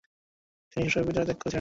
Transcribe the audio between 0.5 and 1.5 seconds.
তিনি শৈশবেই বিদ্যালয় ত্যাগ করেছিলেন।